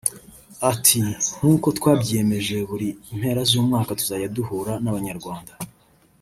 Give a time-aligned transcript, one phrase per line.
[0.71, 1.01] Ati
[1.35, 5.51] “Nkuko twabyiyemeje buri mpera z’umwaka tuzajyaduhura n’abanyarwanda